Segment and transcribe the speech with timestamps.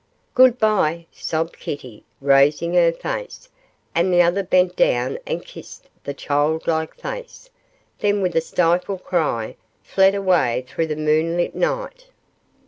[0.33, 3.49] 'Good bye,' sobbed Kitty, raising her face,
[3.93, 7.51] and the other bent down and kissed the child like face,
[7.99, 12.07] then with a stifled cry, fled away through the moonlit night.